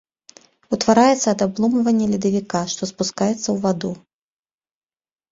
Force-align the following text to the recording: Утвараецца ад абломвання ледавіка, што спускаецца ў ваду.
Утвараецца 0.75 1.25
ад 1.33 1.39
абломвання 1.45 2.05
ледавіка, 2.13 2.61
што 2.71 2.81
спускаецца 2.93 3.43
ў 3.43 3.55
ваду. 3.67 3.91